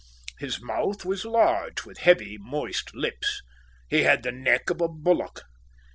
His 0.39 0.59
mouth 0.59 1.05
was 1.05 1.25
large, 1.25 1.85
with 1.85 1.99
heavy 1.99 2.39
moist 2.39 2.95
lips. 2.95 3.43
He 3.87 4.01
had 4.01 4.23
the 4.23 4.31
neck 4.31 4.71
of 4.71 4.81
a 4.81 4.87
bullock. 4.87 5.43